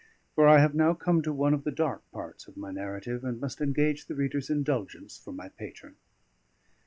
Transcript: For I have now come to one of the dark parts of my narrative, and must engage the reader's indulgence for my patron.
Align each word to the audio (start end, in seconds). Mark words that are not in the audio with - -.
For 0.33 0.47
I 0.47 0.57
have 0.57 0.73
now 0.73 0.95
come 0.95 1.21
to 1.21 1.31
one 1.31 1.53
of 1.53 1.63
the 1.63 1.69
dark 1.69 2.01
parts 2.09 2.47
of 2.47 2.57
my 2.57 2.71
narrative, 2.71 3.23
and 3.23 3.39
must 3.39 3.61
engage 3.61 4.07
the 4.07 4.15
reader's 4.15 4.49
indulgence 4.49 5.15
for 5.15 5.31
my 5.31 5.49
patron. 5.49 5.95